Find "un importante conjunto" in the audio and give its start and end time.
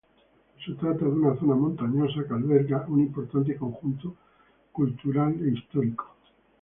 2.87-4.15